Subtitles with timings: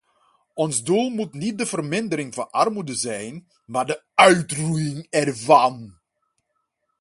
[0.55, 5.99] Ons doel moet niet de vermindering van armoede zijn, maar de uitroeiing ervan.